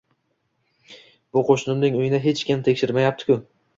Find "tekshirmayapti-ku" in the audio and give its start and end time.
2.69-3.43